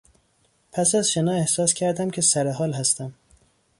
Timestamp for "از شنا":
0.95-1.31